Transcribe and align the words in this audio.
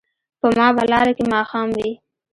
په 0.39 0.47
ما 0.57 0.67
به 0.75 0.83
لاره 0.91 1.11
کې 1.17 1.25
ماښام 1.33 1.67
وي 1.77 1.89